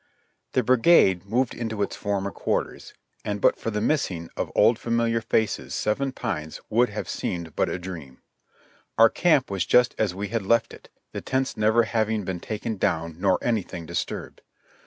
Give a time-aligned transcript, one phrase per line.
[0.53, 5.23] The brigade moved into its former quarters, and but for the missing of old famiHar
[5.23, 8.19] faces Seven Pines would have seemed but a dream.
[8.97, 12.77] Our camp v^as just as we had left it, the tents never having been taken
[12.77, 14.41] down nor anything disturbed.